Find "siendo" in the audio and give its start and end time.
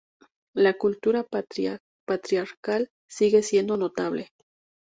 3.43-3.77